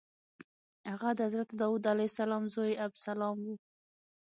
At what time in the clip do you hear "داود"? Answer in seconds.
1.59-1.83